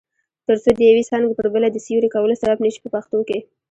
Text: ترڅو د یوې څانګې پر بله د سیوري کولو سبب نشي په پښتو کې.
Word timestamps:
ترڅو 0.45 0.71
د 0.75 0.79
یوې 0.89 1.03
څانګې 1.09 1.33
پر 1.37 1.47
بله 1.53 1.67
د 1.71 1.77
سیوري 1.85 2.09
کولو 2.15 2.35
سبب 2.41 2.57
نشي 2.65 2.79
په 2.83 2.89
پښتو 2.95 3.17
کې. 3.27 3.39